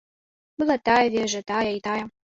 Была 0.63 0.77
тая 0.89 1.03
вежа, 1.17 1.41
тая 1.53 1.63
і 1.73 1.79
тая. 1.89 2.03